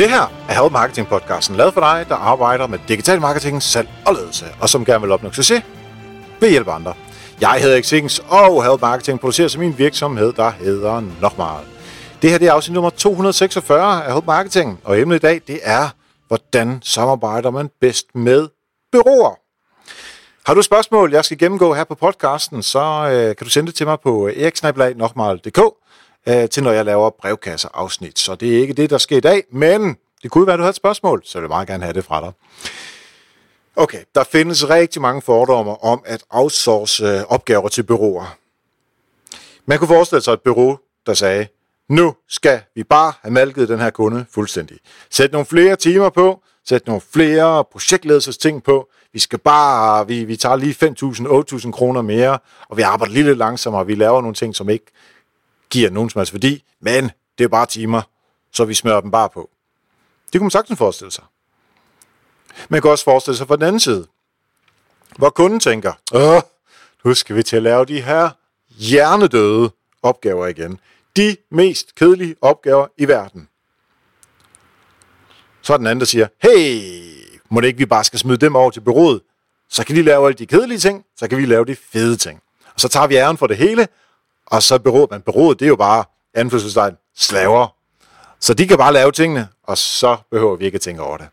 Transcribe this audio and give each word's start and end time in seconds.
Det 0.00 0.10
her 0.10 0.32
er 0.48 0.62
Help 0.62 0.72
Marketing 0.72 1.08
podcasten, 1.08 1.56
lavet 1.56 1.74
for 1.74 1.80
dig, 1.80 2.06
der 2.08 2.14
arbejder 2.14 2.66
med 2.66 2.78
digital 2.88 3.20
marketing, 3.20 3.62
salg 3.62 3.88
og 4.06 4.14
ledelse, 4.14 4.46
og 4.60 4.68
som 4.68 4.84
gerne 4.84 5.00
vil 5.00 5.12
opnå 5.12 5.32
succes 5.32 5.62
ved 6.40 6.50
hjælp 6.50 6.68
af 6.68 6.74
andre. 6.74 6.94
Jeg 7.40 7.58
hedder 7.60 7.82
Xings, 7.82 8.18
og 8.28 8.64
Help 8.64 8.80
Marketing 8.80 9.20
producerer 9.20 9.48
som 9.48 9.60
min 9.60 9.78
virksomhed, 9.78 10.32
der 10.32 10.50
hedder 10.50 11.02
nok 11.20 11.38
meget. 11.38 11.66
Det 12.22 12.30
her 12.30 12.38
det 12.38 12.48
er 12.48 12.52
afsnit 12.52 12.74
nummer 12.74 12.90
246 12.90 14.04
af 14.04 14.12
Help 14.12 14.26
Marketing, 14.26 14.80
og 14.84 15.00
emnet 15.00 15.16
i 15.16 15.18
dag 15.18 15.40
det 15.46 15.60
er, 15.62 15.88
hvordan 16.28 16.80
samarbejder 16.82 17.50
man 17.50 17.70
bedst 17.80 18.06
med 18.14 18.48
byråer. 18.92 19.34
Har 20.46 20.54
du 20.54 20.62
spørgsmål, 20.62 21.12
jeg 21.12 21.24
skal 21.24 21.38
gennemgå 21.38 21.74
her 21.74 21.84
på 21.84 21.94
podcasten, 21.94 22.62
så 22.62 23.08
øh, 23.12 23.36
kan 23.36 23.44
du 23.44 23.50
sende 23.50 23.66
det 23.66 23.74
til 23.74 23.86
mig 23.86 24.00
på 24.00 24.28
eriksnablag.dk 24.28 25.79
øh, 26.28 26.48
til 26.48 26.62
når 26.62 26.72
jeg 26.72 26.84
laver 26.84 27.10
brevkasseafsnit. 27.10 28.18
Så 28.18 28.34
det 28.34 28.56
er 28.56 28.60
ikke 28.60 28.74
det, 28.74 28.90
der 28.90 28.98
sker 28.98 29.16
i 29.16 29.20
dag, 29.20 29.42
men 29.52 29.96
det 30.22 30.30
kunne 30.30 30.46
være, 30.46 30.54
at 30.54 30.58
du 30.58 30.62
har 30.62 30.68
et 30.68 30.76
spørgsmål, 30.76 31.22
så 31.24 31.38
jeg 31.38 31.42
vil 31.42 31.48
meget 31.48 31.68
gerne 31.68 31.84
have 31.84 31.94
det 31.94 32.04
fra 32.04 32.20
dig. 32.20 32.32
Okay, 33.76 33.98
der 34.14 34.24
findes 34.24 34.70
rigtig 34.70 35.02
mange 35.02 35.22
fordomme 35.22 35.84
om 35.84 36.02
at 36.06 36.24
outsource 36.30 37.04
øh, 37.04 37.22
opgaver 37.28 37.68
til 37.68 37.82
byråer. 37.82 38.36
Man 39.66 39.78
kunne 39.78 39.88
forestille 39.88 40.22
sig 40.22 40.32
et 40.32 40.40
bureau, 40.40 40.78
der 41.06 41.14
sagde, 41.14 41.46
nu 41.88 42.14
skal 42.28 42.60
vi 42.74 42.84
bare 42.84 43.12
have 43.22 43.32
malket 43.32 43.68
den 43.68 43.78
her 43.78 43.90
kunde 43.90 44.24
fuldstændig. 44.30 44.78
Sæt 45.10 45.32
nogle 45.32 45.46
flere 45.46 45.76
timer 45.76 46.08
på, 46.08 46.42
sæt 46.68 46.86
nogle 46.86 47.02
flere 47.12 47.64
projektledelsesting 47.64 48.62
på. 48.62 48.88
Vi 49.12 49.18
skal 49.18 49.38
bare, 49.38 50.06
vi, 50.06 50.24
vi 50.24 50.36
tager 50.36 50.56
lige 50.56 50.76
5.000, 51.52 51.62
8.000 51.64 51.70
kroner 51.70 52.02
mere, 52.02 52.38
og 52.68 52.76
vi 52.76 52.82
arbejder 52.82 53.14
lidt 53.14 53.38
langsommere, 53.38 53.86
vi 53.86 53.94
laver 53.94 54.20
nogle 54.20 54.34
ting, 54.34 54.56
som 54.56 54.68
ikke 54.68 54.86
giver 55.70 55.90
nogen 55.90 56.10
som 56.10 56.18
helst 56.18 56.32
værdi, 56.32 56.64
men 56.80 57.10
det 57.38 57.44
er 57.44 57.48
bare 57.48 57.66
timer, 57.66 58.02
så 58.52 58.64
vi 58.64 58.74
smører 58.74 59.00
dem 59.00 59.10
bare 59.10 59.28
på. 59.28 59.50
Det 60.32 60.38
kunne 60.38 60.44
man 60.44 60.50
sagtens 60.50 60.78
forestille 60.78 61.10
sig. 61.10 61.24
Man 62.68 62.82
kan 62.82 62.90
også 62.90 63.04
forestille 63.04 63.36
sig 63.36 63.46
fra 63.46 63.56
den 63.56 63.64
anden 63.64 63.80
side, 63.80 64.06
hvor 65.16 65.30
kunden 65.30 65.60
tænker, 65.60 65.92
Åh, 66.12 66.40
nu 67.04 67.14
skal 67.14 67.36
vi 67.36 67.42
til 67.42 67.56
at 67.56 67.62
lave 67.62 67.84
de 67.84 68.00
her 68.00 68.30
hjernedøde 68.68 69.70
opgaver 70.02 70.46
igen. 70.46 70.80
De 71.16 71.36
mest 71.50 71.94
kedelige 71.94 72.36
opgaver 72.40 72.86
i 72.98 73.08
verden. 73.08 73.48
Så 75.62 75.72
er 75.72 75.76
den 75.76 75.86
anden, 75.86 76.00
der 76.00 76.06
siger, 76.06 76.26
hey, 76.42 76.82
må 77.48 77.60
det 77.60 77.66
ikke 77.66 77.78
vi 77.78 77.86
bare 77.86 78.04
skal 78.04 78.18
smide 78.18 78.38
dem 78.38 78.56
over 78.56 78.70
til 78.70 78.80
byrådet? 78.80 79.22
Så 79.68 79.84
kan 79.84 79.96
de 79.96 80.02
lave 80.02 80.26
alle 80.26 80.38
de 80.38 80.46
kedelige 80.46 80.78
ting, 80.78 81.04
så 81.16 81.28
kan 81.28 81.38
vi 81.38 81.46
lave 81.46 81.64
de 81.64 81.76
fede 81.76 82.16
ting. 82.16 82.42
Og 82.74 82.80
så 82.80 82.88
tager 82.88 83.06
vi 83.06 83.16
æren 83.16 83.36
for 83.36 83.46
det 83.46 83.56
hele, 83.56 83.88
og 84.50 84.62
så 84.62 84.78
byrådet, 84.78 85.10
men 85.10 85.22
byrådet, 85.22 85.60
det 85.60 85.66
er 85.66 85.68
jo 85.68 85.76
bare 85.76 86.04
anførselstegn 86.34 86.96
slaver. 87.16 87.76
Så 88.40 88.54
de 88.54 88.68
kan 88.68 88.78
bare 88.78 88.92
lave 88.92 89.12
tingene, 89.12 89.48
og 89.62 89.78
så 89.78 90.16
behøver 90.30 90.56
vi 90.56 90.64
ikke 90.64 90.76
at 90.76 90.80
tænke 90.80 91.02
over 91.02 91.16
det. 91.16 91.28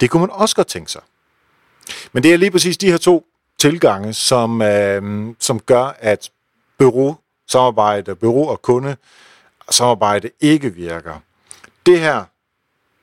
Det 0.00 0.10
kunne 0.10 0.20
man 0.20 0.30
også 0.30 0.56
godt 0.56 0.66
tænke 0.66 0.92
sig. 0.92 1.02
Men 2.12 2.22
det 2.22 2.32
er 2.32 2.36
lige 2.36 2.50
præcis 2.50 2.78
de 2.78 2.90
her 2.90 2.96
to 2.98 3.26
tilgange, 3.58 4.14
som, 4.14 4.62
øh, 4.62 5.34
som 5.40 5.60
gør, 5.60 5.96
at 5.98 6.30
bureau 6.78 7.16
samarbejde, 7.46 8.14
bureau 8.14 8.48
og 8.48 8.62
kunde 8.62 8.96
samarbejde 9.70 10.30
ikke 10.40 10.74
virker. 10.74 11.14
Det 11.86 12.00
her, 12.00 12.24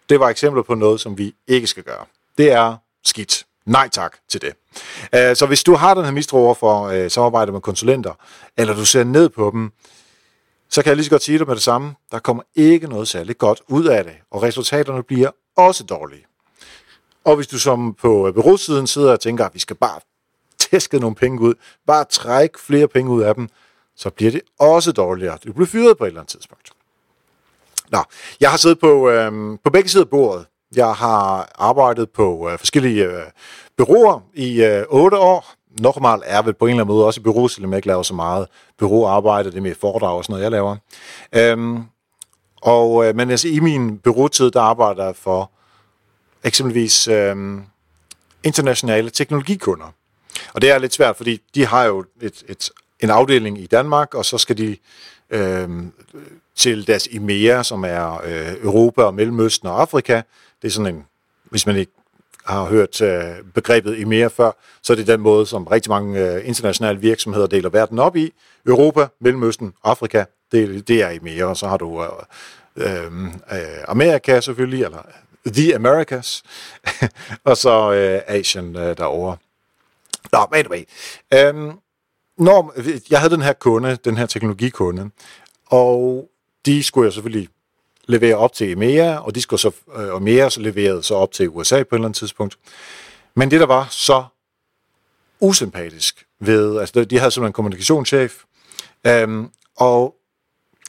det 0.10 0.20
var 0.20 0.30
eksempler 0.30 0.64
på 0.64 0.76
noget, 0.76 1.02
som 1.02 1.18
vi 1.18 1.36
ikke 1.48 1.68
skal 1.68 1.84
gøre. 1.84 2.06
Det 2.38 2.52
er 2.52 2.76
skidt. 3.04 3.46
Nej 3.72 3.90
tak 3.90 4.18
til 4.30 4.42
det. 4.42 4.54
Uh, 5.14 5.36
så 5.36 5.46
hvis 5.46 5.64
du 5.64 5.76
har 5.76 5.94
den 5.94 6.06
her 6.06 6.12
mistro 6.12 6.38
over 6.38 6.54
for 6.54 6.88
uh, 6.88 6.96
øh, 6.96 7.12
samarbejde 7.12 7.52
med 7.52 7.62
konsulenter, 7.62 8.14
eller 8.58 8.74
du 8.74 8.86
ser 8.86 9.04
ned 9.04 9.30
på 9.30 9.52
dem, 9.54 9.72
så 10.70 10.82
kan 10.82 10.90
jeg 10.90 10.96
lige 10.96 11.06
så 11.06 11.12
godt 11.12 11.24
sige 11.24 11.40
dig 11.40 11.48
med 11.48 11.56
det 11.56 11.64
samme. 11.64 11.96
Der 12.12 12.20
kommer 12.20 12.44
ikke 12.56 12.88
noget 12.88 13.08
særligt 13.08 13.38
godt 13.38 13.62
ud 13.68 13.86
af 13.86 14.04
det, 14.04 14.14
og 14.32 14.44
resultaterne 14.44 15.04
bliver 15.04 15.30
også 15.58 15.84
dårlige. 15.84 16.26
Og 17.26 17.36
hvis 17.36 17.48
du 17.48 17.60
som 17.60 17.94
på 17.94 18.32
byrådsiden 18.36 18.88
sidder 18.88 19.12
og 19.12 19.20
tænker, 19.20 19.46
at 19.46 19.54
vi 19.54 19.60
skal 19.60 19.76
bare 19.76 20.00
tæske 20.60 21.00
nogle 21.00 21.16
penge 21.16 21.42
ud, 21.42 21.54
bare 21.88 22.06
trække 22.06 22.60
flere 22.60 22.88
penge 22.88 23.12
ud 23.12 23.22
af 23.22 23.36
dem, 23.36 23.50
så 23.96 24.10
bliver 24.10 24.32
det 24.32 24.42
også 24.60 24.92
dårligere. 24.92 25.38
Du 25.46 25.54
bliver 25.54 25.68
fyret 25.68 25.98
på 25.98 26.04
et 26.04 26.08
eller 26.08 26.22
andet 26.22 26.32
tidspunkt. 26.32 26.72
Nå, 27.90 28.04
jeg 28.40 28.50
har 28.50 28.58
siddet 28.58 28.80
på, 28.80 29.10
øh, 29.10 29.58
på 29.64 29.70
begge 29.70 29.90
sider 29.90 30.04
af 30.04 30.10
bordet. 30.10 30.46
Jeg 30.76 30.94
har 30.94 31.52
arbejdet 31.56 32.10
på 32.10 32.50
øh, 32.50 32.60
forskellige 32.60 33.06
øh, 33.06 33.24
byråer 33.78 34.20
i 34.34 34.64
øh, 34.64 34.84
8 34.90 35.18
år. 35.18 35.54
Normalt 35.80 36.24
er 36.26 36.42
vel 36.42 36.54
på 36.54 36.66
en 36.66 36.70
eller 36.70 36.84
anden 36.84 36.96
måde 36.96 37.06
også 37.06 37.22
i 37.22 37.24
bureau, 37.24 37.48
selvom 37.48 37.72
jeg 37.72 37.78
ikke 37.78 37.88
laver 37.88 38.04
så 38.04 38.14
meget 38.14 38.48
byråarbejde, 38.80 39.52
det 39.52 39.58
er 39.58 39.62
mere 39.62 39.76
foredrag 39.76 40.18
og 40.18 40.24
sådan 40.24 40.34
noget, 40.34 40.44
jeg 40.44 40.52
laver. 40.52 40.76
Øhm, 41.36 41.84
og, 42.62 43.06
øh, 43.06 43.16
men 43.16 43.30
altså, 43.30 43.48
i 43.48 43.60
min 43.60 43.98
byråtid, 43.98 44.52
der 44.52 44.62
arbejder 44.62 45.06
jeg 45.06 45.16
for 45.16 45.52
eksempelvis 46.44 47.08
øh, 47.08 47.36
internationale 48.44 49.10
teknologikunder. 49.10 49.94
Og 50.54 50.62
det 50.62 50.72
er 50.72 50.78
lidt 50.78 50.94
svært, 50.94 51.18
fordi 51.18 51.42
de 51.56 51.66
har 51.66 51.84
jo 51.84 52.06
et, 52.22 52.44
et, 52.48 52.70
en 53.00 53.10
afdeling 53.10 53.62
i 53.62 53.66
Danmark, 53.66 54.16
og 54.16 54.26
så 54.26 54.38
skal 54.38 54.58
de 54.58 54.78
øh, 55.30 55.70
til 56.56 56.88
deres 56.88 57.08
IMEA, 57.08 57.64
som 57.64 57.84
er 57.84 58.22
øh, 58.24 58.64
Europa 58.64 59.02
og 59.02 59.14
Mellemøsten 59.14 59.68
og 59.68 59.82
Afrika. 59.82 60.22
Det 60.62 60.68
er 60.68 60.72
sådan 60.72 60.96
en, 60.96 61.06
hvis 61.44 61.66
man 61.66 61.76
ikke 61.76 61.92
har 62.46 62.66
hørt 62.66 63.02
øh, 63.02 63.22
begrebet 63.54 63.98
IMEA 63.98 64.28
før, 64.28 64.52
så 64.82 64.94
er 64.94 64.98
det 64.98 65.08
den 65.08 65.22
måde, 65.22 65.46
som 65.46 65.68
rigtig 65.68 65.90
mange 65.90 66.20
øh, 66.20 66.48
internationale 66.48 67.00
virksomheder 67.00 67.48
deler 67.48 67.70
verden 67.70 68.00
op 68.00 68.16
i. 68.16 68.34
Europa, 68.66 69.08
Mellemøsten, 69.20 69.74
Afrika, 69.84 70.24
det, 70.52 70.88
det 70.88 71.02
er 71.02 71.10
IMEA, 71.10 71.46
og 71.46 71.58
så 71.58 71.68
har 71.68 71.78
du 71.78 72.04
øh, 72.04 72.10
øh, 72.76 73.26
øh, 73.26 73.62
Amerika 73.88 74.40
selvfølgelig, 74.42 74.84
eller 74.84 75.02
The 75.46 75.76
Americas, 75.76 76.44
og 77.44 77.58
så 77.58 77.92
øh, 77.92 78.22
Asien 78.28 78.76
øh, 78.76 78.98
derovre. 78.98 79.38
Nå, 80.32 80.48
anyway. 80.54 80.84
Øhm, 81.34 81.72
når 82.38 82.74
jeg 83.10 83.20
havde 83.20 83.34
den 83.34 83.42
her 83.42 83.54
kunde, 83.54 83.96
den 83.96 84.18
her 84.18 84.26
teknologikunde, 84.26 85.10
og 85.66 86.30
de 86.66 86.84
skulle 86.84 87.06
jeg 87.06 87.14
selvfølgelig 87.14 87.50
levere 88.08 88.36
op 88.36 88.54
til 88.54 88.72
EMEA, 88.72 89.18
og 89.18 89.36
de 89.36 89.42
skulle 89.42 89.60
så, 89.60 89.72
øh, 89.96 90.14
og 90.14 90.22
mere 90.22 90.52
så 90.52 90.62
leverede 90.62 91.04
så 91.04 91.16
op 91.16 91.32
til 91.32 91.50
USA 91.50 91.84
på 91.84 91.96
et 91.96 91.98
eller 91.98 92.06
andet 92.06 92.18
tidspunkt. 92.18 92.58
Men 93.36 93.52
det, 93.52 93.60
der 93.60 93.66
var 93.66 93.88
så 93.90 94.24
usympatisk 95.40 96.26
ved, 96.40 96.80
altså 96.80 97.04
de 97.04 97.20
havde 97.20 97.32
simpelthen 97.32 97.50
en 97.50 97.54
kommunikationschef, 97.54 98.44
øhm, 99.08 99.50
og 99.78 100.16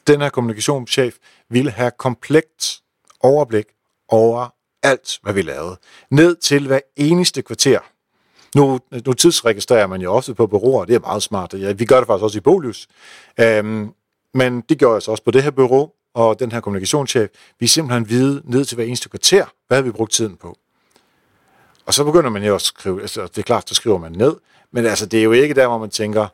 den 0.06 0.20
her 0.20 0.28
kommunikationschef 0.28 1.16
ville 1.48 1.70
have 1.70 1.90
komplet 1.98 2.80
overblik 3.20 3.66
over 4.08 4.48
alt, 4.82 5.18
hvad 5.22 5.32
vi 5.32 5.42
lavede. 5.42 5.76
Ned 6.10 6.36
til 6.36 6.66
hver 6.66 6.80
eneste 6.96 7.42
kvarter. 7.42 7.78
Nu, 8.54 8.80
nu 9.06 9.12
tidsregistrerer 9.12 9.86
man 9.86 10.00
jo 10.00 10.12
ofte 10.12 10.34
på 10.34 10.46
bureauer, 10.46 10.84
det 10.84 10.94
er 10.94 11.00
meget 11.00 11.22
smart. 11.22 11.54
Ja, 11.54 11.72
vi 11.72 11.84
gør 11.84 11.96
det 11.96 12.06
faktisk 12.06 12.24
også 12.24 12.38
i 12.38 12.40
Bolius. 12.40 12.88
Øhm, 13.40 13.92
men 14.34 14.60
det 14.60 14.78
gjorde 14.78 14.94
jeg 14.94 15.02
så 15.02 15.10
også 15.10 15.24
på 15.24 15.30
det 15.30 15.42
her 15.42 15.50
bureau, 15.50 15.90
og 16.14 16.40
den 16.40 16.52
her 16.52 16.60
kommunikationschef, 16.60 17.30
vi 17.60 17.66
simpelthen 17.66 18.08
vide 18.08 18.42
ned 18.44 18.64
til 18.64 18.74
hver 18.74 18.84
eneste 18.84 19.08
kvarter, 19.08 19.44
hvad 19.66 19.76
havde 19.76 19.84
vi 19.84 19.92
brugt 19.92 20.12
tiden 20.12 20.36
på. 20.36 20.58
Og 21.86 21.94
så 21.94 22.04
begynder 22.04 22.30
man 22.30 22.44
jo 22.44 22.54
at 22.54 22.62
skrive, 22.62 23.00
altså 23.00 23.22
det 23.22 23.38
er 23.38 23.42
klart, 23.42 23.68
så 23.68 23.74
skriver 23.74 23.98
man 23.98 24.12
ned, 24.12 24.36
men 24.72 24.86
altså 24.86 25.06
det 25.06 25.18
er 25.18 25.24
jo 25.24 25.32
ikke 25.32 25.54
der, 25.54 25.66
hvor 25.66 25.78
man 25.78 25.90
tænker, 25.90 26.26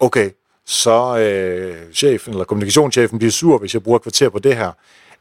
okay, 0.00 0.30
så 0.64 1.18
øh, 1.18 1.92
chefen 1.92 2.32
eller 2.32 2.44
kommunikationschefen 2.44 3.18
bliver 3.18 3.32
sur, 3.32 3.58
hvis 3.58 3.74
jeg 3.74 3.82
bruger 3.82 3.98
et 3.98 4.02
kvarter 4.02 4.28
på 4.28 4.38
det 4.38 4.56
her. 4.56 4.72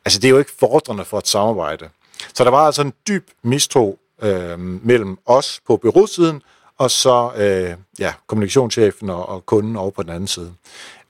Altså 0.05 0.19
det 0.19 0.27
er 0.27 0.29
jo 0.29 0.39
ikke 0.39 0.51
fordrende 0.59 1.05
for 1.05 1.17
et 1.17 1.27
samarbejde. 1.27 1.89
Så 2.33 2.43
der 2.43 2.49
var 2.49 2.65
altså 2.65 2.81
en 2.81 2.93
dyb 3.07 3.29
mistro 3.43 3.99
øh, 4.21 4.59
mellem 4.59 5.17
os 5.25 5.61
på 5.67 5.77
byrådsiden, 5.77 6.41
og 6.77 6.91
så 6.91 7.31
øh, 7.37 7.75
ja, 7.99 8.13
kommunikationschefen 8.27 9.09
og, 9.09 9.29
og 9.29 9.45
kunden 9.45 9.75
over 9.75 9.91
på 9.91 10.03
den 10.03 10.11
anden 10.11 10.27
side. 10.27 10.53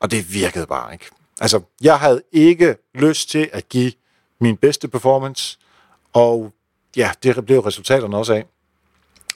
Og 0.02 0.12
det 0.12 0.34
virkede 0.34 0.68
bare 0.68 0.94
ikke. 0.94 1.06
Altså, 1.42 1.62
jeg 1.82 2.00
havde 2.00 2.22
ikke 2.32 2.76
lyst 2.96 3.30
til 3.30 3.50
at 3.54 3.70
give 3.70 3.92
min 4.42 4.58
bedste 4.58 4.88
performance, 4.88 5.58
og 6.14 6.54
ja, 6.96 7.12
det 7.24 7.46
blev 7.46 7.60
resultaterne 7.60 8.18
også 8.18 8.34
af. 8.34 8.46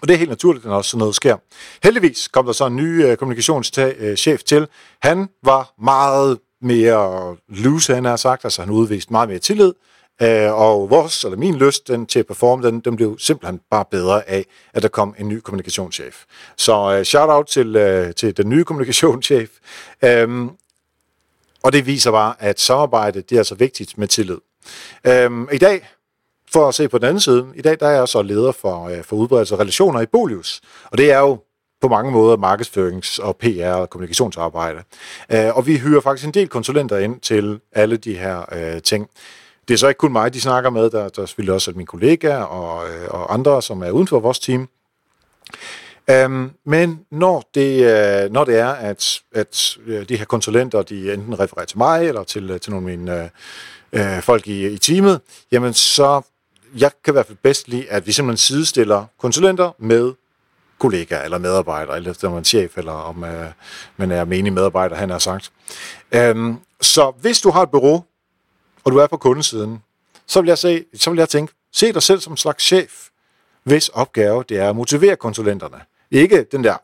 Og 0.02 0.08
det 0.08 0.14
er 0.14 0.18
helt 0.18 0.30
naturligt, 0.30 0.66
når 0.66 0.82
sådan 0.82 1.00
noget 1.00 1.16
sker. 1.16 1.38
Heldigvis 1.84 2.28
kom 2.28 2.46
der 2.46 2.54
så 2.54 2.66
en 2.66 2.76
ny 2.76 3.06
øh, 3.06 3.18
kommunikationschef 3.18 4.40
øh, 4.40 4.46
til. 4.46 4.68
Han 5.02 5.30
var 5.44 5.74
meget 5.82 6.40
mere 6.62 7.36
loose, 7.50 7.96
han 7.96 8.06
har 8.06 8.16
sagt, 8.16 8.46
altså 8.46 8.62
han 8.62 8.72
udviste 8.72 9.12
meget 9.12 9.30
mere 9.30 9.40
tillid, 9.40 9.74
øh, 10.22 10.54
og 10.54 10.90
vores, 10.90 11.24
eller 11.24 11.38
min 11.38 11.56
lyst 11.56 11.88
den, 11.88 12.06
til 12.06 12.20
at 12.20 12.28
performe, 12.28 12.68
den, 12.68 12.80
den 12.80 12.96
blev 12.96 13.20
simpelthen 13.20 13.62
bare 13.72 13.86
bedre 13.92 14.30
af, 14.30 14.46
at 14.74 14.84
der 14.84 14.90
kom 14.90 15.16
en 15.20 15.30
ny 15.30 15.40
kommunikationschef. 15.40 16.24
Så 16.58 16.92
øh, 16.92 17.00
uh, 17.00 17.04
shout 17.04 17.30
out 17.30 17.48
til, 17.48 17.76
uh, 17.76 18.12
til 18.16 18.38
den 18.38 18.50
nye 18.50 18.64
kommunikationschef. 18.64 19.50
Um, 20.24 20.52
og 21.64 21.74
det 21.74 21.86
viser 21.86 22.12
bare, 22.12 22.34
at 22.40 22.60
samarbejde 22.60 23.22
det 23.22 23.36
er 23.36 23.40
altså 23.40 23.56
vigtigt 23.56 23.98
med 23.98 24.08
tillid. 24.08 24.38
Um, 25.28 25.50
I 25.52 25.58
dag, 25.58 25.88
for 26.54 26.68
at 26.68 26.76
se 26.76 26.88
på 26.88 26.98
den 26.98 27.06
anden 27.06 27.22
side, 27.22 27.48
i 27.56 27.62
dag 27.62 27.80
der 27.80 27.88
er 27.88 27.92
jeg 27.92 28.08
så 28.08 28.22
leder 28.22 28.52
for, 28.52 28.90
uh, 28.90 29.04
for 29.04 29.16
udbredelse 29.16 29.56
af 29.56 29.60
relationer 29.60 30.02
i 30.02 30.06
Bolius. 30.06 30.62
Og 30.92 30.98
det 30.98 31.12
er 31.12 31.20
jo 31.20 31.40
på 31.82 31.88
mange 31.88 32.12
måder 32.12 32.38
markedsførings- 32.38 33.24
og 33.24 33.38
PR- 33.44 33.66
og 33.66 33.90
kommunikationsarbejde. 33.90 34.84
Uh, 35.34 35.58
og 35.58 35.68
vi 35.68 35.78
hyrer 35.78 36.02
faktisk 36.02 36.28
en 36.28 36.34
del 36.34 36.48
konsulenter 36.48 36.98
ind 36.98 37.20
til 37.20 37.60
alle 37.72 37.98
de 37.98 38.18
her 38.18 38.74
uh, 38.76 38.82
ting. 38.82 39.10
Det 39.68 39.74
er 39.74 39.78
så 39.78 39.88
ikke 39.88 40.00
kun 40.00 40.12
mig, 40.12 40.34
de 40.34 40.42
snakker 40.42 40.70
med, 40.70 40.90
der, 40.90 41.10
der 41.10 41.22
er 41.22 41.26
selvfølgelig 41.26 41.54
også 41.54 41.72
mine 41.76 41.88
kollegaer 41.88 42.44
og, 42.44 42.90
øh, 42.90 43.08
og 43.10 43.34
andre, 43.34 43.62
som 43.62 43.84
er 43.84 43.92
uden 43.92 44.08
for 44.08 44.20
vores 44.20 44.40
team. 44.40 44.70
Um, 46.26 46.52
men 46.66 47.00
når 47.12 47.50
det, 47.56 47.80
uh, 48.26 48.34
når 48.34 48.44
det 48.44 48.60
er, 48.60 48.68
at, 48.68 49.20
at 49.36 49.78
øh, 49.86 50.10
de 50.10 50.18
her 50.18 50.26
konsulenter, 50.26 50.82
de 50.82 51.14
enten 51.14 51.40
refererer 51.40 51.66
til 51.66 51.78
mig, 51.78 52.08
eller 52.08 52.24
til, 52.24 52.52
øh, 52.52 52.60
til 52.60 52.72
nogle 52.72 52.92
af 52.92 52.98
mine 52.98 53.30
uh, 53.94 54.24
folk 54.24 54.48
i, 54.48 54.68
i 54.68 54.78
teamet, 54.78 55.22
jamen 55.52 55.74
så, 55.74 56.22
jeg 56.78 56.92
kan 57.04 57.12
i 57.12 57.16
hvert 57.16 57.26
fald 57.26 57.38
bedst 57.44 57.68
lide, 57.68 57.90
at 57.90 58.08
vi 58.08 58.12
simpelthen 58.12 58.38
sidestiller 58.38 59.06
konsulenter 59.20 59.72
med 59.78 60.14
kollegaer 60.80 61.24
eller 61.24 61.38
medarbejdere, 61.38 61.98
eller 61.98 62.12
efter 62.12 62.30
man 62.30 62.40
er 62.40 62.44
chef, 62.44 62.78
eller 62.78 62.92
om 62.92 63.24
uh, 63.24 63.30
man 63.98 64.12
er 64.12 64.26
menig 64.26 64.54
medarbejder, 64.54 64.96
han 64.96 65.10
har 65.10 65.20
sagt. 65.20 65.52
Um, 66.16 66.60
så 66.82 67.14
hvis 67.22 67.42
du 67.42 67.50
har 67.50 67.62
et 67.64 67.72
bureau, 67.72 68.04
og 68.86 68.92
du 68.92 68.98
er 68.98 69.08
på 69.08 69.18
kundesiden, 69.18 69.84
så 70.26 70.42
vil 70.42 70.48
jeg, 70.48 70.58
se, 70.58 70.86
så 70.94 71.10
vil 71.10 71.18
jeg 71.18 71.30
tænke, 71.30 71.54
se 71.72 71.94
dig 71.94 72.04
selv 72.04 72.20
som 72.20 72.34
en 72.34 72.38
slags 72.38 72.64
chef, 72.64 73.10
hvis 73.64 73.90
opgave 73.90 74.44
det 74.50 74.58
er 74.58 74.70
at 74.70 74.76
motivere 74.76 75.16
konsulenterne. 75.16 75.82
Ikke 76.12 76.44
den 76.52 76.64
der, 76.64 76.78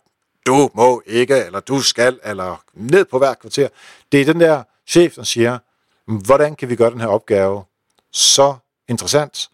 du 0.45 0.69
må 0.73 1.01
ikke, 1.05 1.45
eller 1.45 1.59
du 1.59 1.81
skal, 1.81 2.19
eller 2.23 2.63
ned 2.73 3.05
på 3.05 3.17
hver 3.17 3.33
kvarter. 3.33 3.67
Det 4.11 4.21
er 4.21 4.25
den 4.25 4.39
der 4.39 4.63
chef, 4.87 5.15
der 5.15 5.23
siger, 5.23 5.59
hvordan 6.05 6.55
kan 6.55 6.69
vi 6.69 6.75
gøre 6.75 6.91
den 6.91 7.01
her 7.01 7.07
opgave 7.07 7.63
så 8.11 8.55
interessant, 8.87 9.49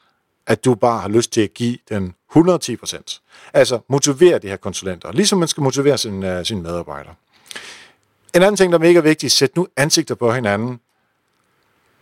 at 0.48 0.66
du 0.66 0.76
bare 0.76 1.02
har 1.02 1.10
lyst 1.10 1.32
til 1.32 1.42
at 1.42 1.54
give 1.54 1.78
den 1.90 2.14
110% 2.36 3.20
Altså 3.54 3.80
motivere 3.90 4.40
de 4.40 4.48
her 4.48 4.58
konsulenter, 4.58 5.12
ligesom 5.12 5.40
man 5.40 5.48
skal 5.48 5.64
motivere 5.64 5.98
sin, 5.98 6.24
øh, 6.24 6.40
uh, 6.40 6.46
sine 6.46 6.62
medarbejdere. 6.62 7.14
En 8.36 8.42
anden 8.42 8.56
ting, 8.56 8.72
der 8.72 8.78
er 8.78 8.82
mega 8.82 9.00
vigtigt, 9.00 9.34
sæt 9.34 9.56
nu 9.56 9.68
ansigter 9.78 10.16
på 10.16 10.32
hinanden. 10.32 10.80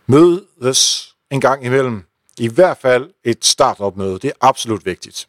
Mødes 0.08 1.14
en 1.30 1.40
gang 1.40 1.64
imellem. 1.64 2.02
I 2.38 2.48
hvert 2.48 2.76
fald 2.76 3.10
et 3.24 3.44
startup-møde. 3.44 4.18
Det 4.18 4.24
er 4.24 4.46
absolut 4.46 4.86
vigtigt. 4.86 5.28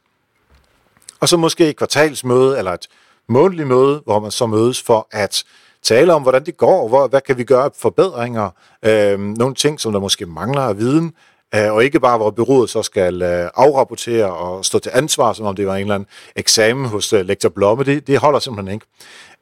Og 1.19 1.29
så 1.29 1.37
måske 1.37 1.69
et 1.69 1.75
kvartalsmøde 1.75 2.57
eller 2.57 2.73
et 2.73 2.87
månedligt 3.29 3.67
møde, 3.67 4.01
hvor 4.05 4.19
man 4.19 4.31
så 4.31 4.45
mødes 4.45 4.81
for 4.81 5.07
at 5.11 5.43
tale 5.83 6.13
om, 6.13 6.21
hvordan 6.21 6.45
det 6.45 6.57
går, 6.57 6.87
hvor, 6.87 7.07
hvad 7.07 7.21
kan 7.21 7.37
vi 7.37 7.43
gøre 7.43 7.69
forbedringer, 7.75 8.49
øh, 8.85 9.19
nogle 9.19 9.55
ting, 9.55 9.79
som 9.79 9.91
der 9.91 9.99
måske 9.99 10.25
mangler 10.25 10.61
af 10.61 10.77
viden, 10.77 11.13
øh, 11.55 11.73
og 11.73 11.83
ikke 11.83 11.99
bare, 11.99 12.17
hvor 12.17 12.31
byrådet 12.31 12.69
så 12.69 12.83
skal 12.83 13.21
øh, 13.21 13.49
afrapportere 13.55 14.33
og 14.33 14.65
stå 14.65 14.79
til 14.79 14.91
ansvar, 14.95 15.33
som 15.33 15.45
om 15.45 15.55
det 15.55 15.67
var 15.67 15.75
en 15.75 15.81
eller 15.81 15.95
anden 15.95 16.09
eksamen 16.35 16.85
hos 16.85 17.13
øh, 17.13 17.25
lektor 17.25 17.49
Blomme. 17.49 17.83
Det, 17.83 18.07
det 18.07 18.19
holder 18.19 18.39
simpelthen 18.39 18.73
ikke. 18.73 18.85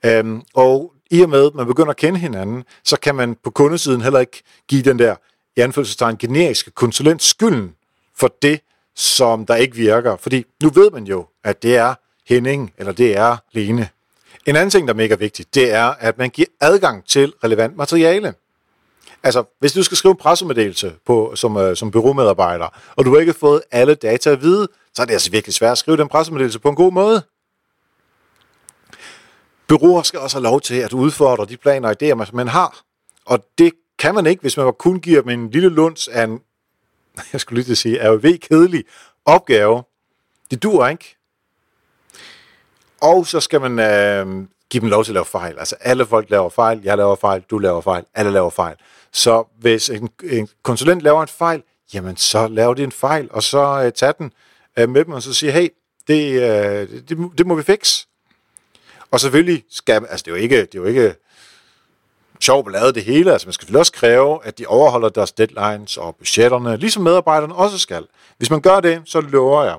Øh, 0.05 0.41
og 0.53 0.91
i 1.11 1.21
og 1.21 1.29
med, 1.29 1.45
at 1.45 1.55
man 1.55 1.67
begynder 1.67 1.89
at 1.89 1.97
kende 1.97 2.19
hinanden, 2.19 2.63
så 2.83 2.99
kan 2.99 3.15
man 3.15 3.35
på 3.43 3.49
kundesiden 3.49 4.01
heller 4.01 4.19
ikke 4.19 4.43
give 4.67 4.81
den 4.81 4.99
der, 4.99 5.15
i 5.57 5.61
anfølgelsestegn, 5.61 6.17
generiske 6.17 6.71
konsulent 6.71 7.23
skylden 7.23 7.75
for 8.17 8.35
det, 8.41 8.59
som 8.95 9.45
der 9.45 9.55
ikke 9.55 9.75
virker. 9.75 10.17
Fordi 10.17 10.45
nu 10.63 10.69
ved 10.69 10.91
man 10.91 11.03
jo, 11.03 11.25
at 11.43 11.63
det 11.63 11.75
er 11.75 11.93
Henning, 12.27 12.73
eller 12.77 12.93
det 12.93 13.17
er 13.17 13.37
Lene. 13.53 13.89
En 14.45 14.55
anden 14.55 14.69
ting, 14.69 14.87
der 14.87 14.93
er 14.93 14.97
mega 14.97 15.15
vigtigt, 15.15 15.55
det 15.55 15.73
er, 15.73 15.85
at 15.85 16.17
man 16.17 16.29
giver 16.29 16.47
adgang 16.61 17.05
til 17.05 17.33
relevant 17.43 17.77
materiale. 17.77 18.33
Altså, 19.23 19.43
hvis 19.59 19.73
du 19.73 19.83
skal 19.83 19.97
skrive 19.97 20.11
en 20.11 20.17
pressemeddelelse 20.17 20.93
på, 21.05 21.33
som, 21.35 21.57
øh, 21.57 21.75
som 21.75 21.91
byråmedarbejder, 21.91 22.67
og 22.95 23.05
du 23.05 23.13
har 23.13 23.19
ikke 23.19 23.33
fået 23.33 23.61
alle 23.71 23.95
data 23.95 24.29
at 24.29 24.41
vide, 24.41 24.67
så 24.93 25.01
er 25.01 25.05
det 25.05 25.13
altså 25.13 25.31
virkelig 25.31 25.53
svært 25.53 25.71
at 25.71 25.77
skrive 25.77 25.97
den 25.97 26.07
pressemeddelelse 26.07 26.59
på 26.59 26.69
en 26.69 26.75
god 26.75 26.91
måde. 26.91 27.21
Byråer 29.67 30.03
skal 30.03 30.19
også 30.19 30.37
have 30.37 30.43
lov 30.43 30.61
til 30.61 30.75
at 30.75 30.93
udfordre 30.93 31.45
de 31.45 31.57
planer 31.57 31.89
og 31.89 31.95
idéer, 32.03 32.35
man 32.35 32.47
har. 32.47 32.81
Og 33.25 33.45
det 33.57 33.73
kan 33.99 34.15
man 34.15 34.25
ikke, 34.25 34.41
hvis 34.41 34.57
man 34.57 34.73
kun 34.79 34.99
giver 34.99 35.21
dem 35.21 35.29
en 35.29 35.49
lille 35.49 35.69
lunds 35.69 36.07
af 36.07 36.23
en 36.23 36.39
jeg 37.33 37.41
skulle 37.41 37.57
lige 37.57 37.65
til 37.65 37.71
at 37.71 37.77
sige, 37.77 38.09
RV 38.09 38.37
kedelig 38.37 38.83
opgave. 39.25 39.83
Det 40.51 40.63
dur 40.63 40.87
ikke. 40.87 41.17
Og 43.01 43.27
så 43.27 43.39
skal 43.39 43.61
man 43.61 43.79
øh, 43.79 44.47
give 44.69 44.81
dem 44.81 44.89
lov 44.89 45.03
til 45.03 45.11
at 45.11 45.13
lave 45.13 45.25
fejl. 45.25 45.59
Altså 45.59 45.75
alle 45.79 46.05
folk 46.05 46.29
laver 46.29 46.49
fejl, 46.49 46.81
jeg 46.83 46.97
laver 46.97 47.15
fejl, 47.15 47.41
du 47.41 47.57
laver 47.57 47.81
fejl, 47.81 48.05
alle 48.13 48.31
laver 48.31 48.49
fejl. 48.49 48.75
Så 49.11 49.43
hvis 49.59 49.89
en, 49.89 50.09
en 50.23 50.49
konsulent 50.63 51.01
laver 51.01 51.21
en 51.21 51.27
fejl, 51.27 51.63
jamen 51.93 52.17
så 52.17 52.47
laver 52.47 52.73
de 52.73 52.83
en 52.83 52.91
fejl, 52.91 53.29
og 53.31 53.43
så 53.43 53.83
øh, 53.85 53.91
tager 53.91 54.11
den 54.11 54.33
øh, 54.79 54.89
med 54.89 55.05
dem, 55.05 55.13
og 55.13 55.23
så 55.23 55.33
siger, 55.33 55.51
hey, 55.51 55.69
det, 56.07 56.41
øh, 56.41 56.89
det, 57.09 57.37
det 57.37 57.47
må 57.47 57.55
vi 57.55 57.63
fikse. 57.63 58.07
Og 59.15 59.21
selvfølgelig 59.21 59.63
skal, 59.69 60.05
altså 60.09 60.23
det 60.23 60.31
er 60.31 60.35
jo 60.35 60.41
ikke, 60.41 60.61
det 60.61 60.75
er 60.75 60.79
jo 60.79 60.85
ikke 60.85 61.15
sjovt 62.39 62.65
ballade 62.65 62.93
det 62.93 63.03
hele. 63.03 63.31
Altså 63.31 63.47
man 63.47 63.53
skal 63.53 63.61
selvfølgelig 63.61 63.79
også 63.79 63.91
kræve, 63.91 64.45
at 64.45 64.57
de 64.57 64.65
overholder 64.65 65.09
deres 65.09 65.31
deadlines 65.31 65.97
og 65.97 66.15
budgetterne, 66.15 66.77
ligesom 66.77 67.03
medarbejderne 67.03 67.55
også 67.55 67.77
skal. 67.77 68.07
Hvis 68.37 68.49
man 68.49 68.61
gør 68.61 68.79
det, 68.79 69.01
så 69.05 69.21
lover 69.21 69.63
jeg, 69.63 69.77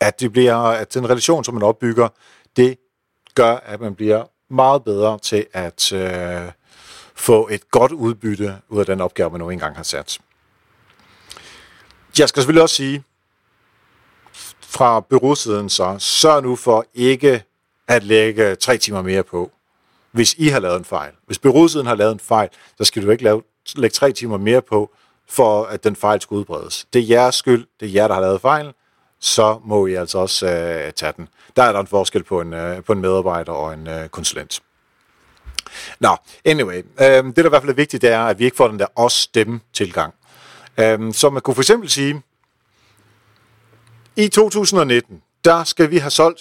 at, 0.00 0.20
det 0.20 0.32
bliver, 0.32 0.56
at 0.56 0.94
den 0.94 1.08
relation, 1.08 1.44
som 1.44 1.54
man 1.54 1.62
opbygger, 1.62 2.08
det 2.56 2.78
gør, 3.34 3.56
at 3.56 3.80
man 3.80 3.94
bliver 3.94 4.24
meget 4.50 4.84
bedre 4.84 5.18
til 5.18 5.46
at 5.52 5.92
øh, 5.92 6.52
få 7.14 7.48
et 7.50 7.70
godt 7.70 7.92
udbytte 7.92 8.56
ud 8.68 8.80
af 8.80 8.86
den 8.86 9.00
opgave, 9.00 9.30
man 9.30 9.40
nu 9.40 9.50
engang 9.50 9.76
har 9.76 9.82
sat. 9.82 10.18
Jeg 12.18 12.28
skal 12.28 12.40
selvfølgelig 12.40 12.62
også 12.62 12.74
sige, 12.74 13.04
fra 14.60 15.00
byrådsiden 15.00 15.68
så, 15.68 15.96
sørg 15.98 16.42
nu 16.42 16.56
for 16.56 16.86
ikke 16.94 17.42
at 17.88 18.04
lægge 18.04 18.54
tre 18.54 18.78
timer 18.78 19.02
mere 19.02 19.22
på 19.22 19.50
hvis 20.16 20.34
I 20.38 20.48
har 20.48 20.60
lavet 20.60 20.76
en 20.78 20.84
fejl. 20.84 21.12
Hvis 21.26 21.38
byrådsiden 21.38 21.86
har 21.86 21.94
lavet 21.94 22.12
en 22.12 22.20
fejl, 22.20 22.48
så 22.78 22.84
skal 22.84 23.02
du 23.02 23.10
ikke 23.10 23.24
lave, 23.24 23.42
lægge 23.74 23.94
tre 23.94 24.12
timer 24.12 24.36
mere 24.36 24.62
på, 24.62 24.90
for 25.28 25.64
at 25.64 25.84
den 25.84 25.96
fejl 25.96 26.20
skal 26.20 26.34
udbredes. 26.34 26.86
Det 26.92 27.02
er 27.02 27.06
jeres 27.06 27.34
skyld, 27.34 27.66
det 27.80 27.88
er 27.88 27.92
jer, 27.92 28.08
der 28.08 28.14
har 28.14 28.20
lavet 28.20 28.40
fejlen, 28.40 28.72
så 29.20 29.58
må 29.64 29.86
I 29.86 29.94
altså 29.94 30.18
også 30.18 30.46
øh, 30.46 30.92
tage 30.92 31.12
den. 31.16 31.28
Der 31.56 31.62
er 31.62 31.72
der 31.72 31.80
en 31.80 31.86
forskel 31.86 32.22
på 32.22 32.40
en, 32.40 32.54
øh, 32.54 32.82
på 32.84 32.92
en 32.92 33.00
medarbejder 33.00 33.52
og 33.52 33.74
en 33.74 33.86
øh, 33.86 34.08
konsulent. 34.08 34.62
Nå, 36.00 36.16
anyway. 36.44 36.82
Øh, 37.00 37.24
det, 37.24 37.36
der 37.36 37.46
i 37.46 37.48
hvert 37.48 37.62
fald 37.62 37.70
er 37.70 37.76
vigtigt, 37.76 38.02
det 38.02 38.10
er, 38.12 38.20
at 38.20 38.38
vi 38.38 38.44
ikke 38.44 38.56
får 38.56 38.68
den 38.68 38.78
der 38.78 38.86
os-dem-tilgang. 38.96 40.14
Øh, 40.78 41.14
så 41.14 41.30
man 41.30 41.42
kunne 41.42 41.54
for 41.54 41.62
eksempel 41.62 41.90
sige, 41.90 42.22
i 44.16 44.28
2019, 44.28 45.22
der 45.44 45.64
skal 45.64 45.90
vi 45.90 45.98
have 45.98 46.10
solgt 46.10 46.40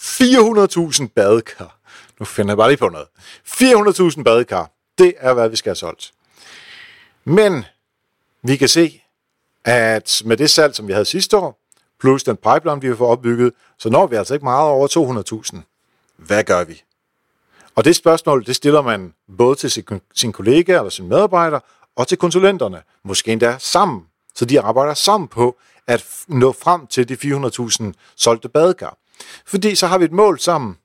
400.000 0.00 1.06
badekar. 1.06 1.78
Nu 2.18 2.26
finder 2.26 2.52
jeg 2.52 2.56
bare 2.56 2.68
lige 2.68 2.78
på 2.78 2.88
noget. 2.88 3.08
400.000 4.16 4.22
badekar. 4.22 4.70
Det 4.98 5.14
er, 5.18 5.34
hvad 5.34 5.48
vi 5.48 5.56
skal 5.56 5.70
have 5.70 5.76
solgt. 5.76 6.12
Men 7.24 7.64
vi 8.42 8.56
kan 8.56 8.68
se, 8.68 9.02
at 9.64 10.22
med 10.24 10.36
det 10.36 10.50
salg, 10.50 10.74
som 10.74 10.88
vi 10.88 10.92
havde 10.92 11.04
sidste 11.04 11.36
år, 11.36 11.60
plus 12.00 12.24
den 12.24 12.36
pipeline, 12.36 12.80
vi 12.80 12.86
har 12.88 12.94
fået 12.94 13.10
opbygget, 13.10 13.52
så 13.78 13.90
når 13.90 14.06
vi 14.06 14.16
altså 14.16 14.34
ikke 14.34 14.44
meget 14.44 14.68
over 14.68 14.88
200.000. 15.54 15.60
Hvad 16.16 16.44
gør 16.44 16.64
vi? 16.64 16.82
Og 17.74 17.84
det 17.84 17.96
spørgsmål, 17.96 18.46
det 18.46 18.56
stiller 18.56 18.82
man 18.82 19.14
både 19.38 19.56
til 19.56 19.84
sin, 20.14 20.32
kollega 20.32 20.76
eller 20.78 20.90
sin 20.90 21.08
medarbejder, 21.08 21.60
og 21.96 22.08
til 22.08 22.18
konsulenterne. 22.18 22.82
Måske 23.02 23.32
endda 23.32 23.56
sammen. 23.58 24.06
Så 24.34 24.44
de 24.44 24.60
arbejder 24.60 24.94
sammen 24.94 25.28
på 25.28 25.58
at 25.86 26.04
nå 26.28 26.52
frem 26.52 26.86
til 26.86 27.08
de 27.08 27.14
400.000 27.14 27.92
solgte 28.16 28.48
badekar. 28.48 28.96
Fordi 29.46 29.74
så 29.74 29.86
har 29.86 29.98
vi 29.98 30.04
et 30.04 30.12
mål 30.12 30.38
sammen, 30.38 30.76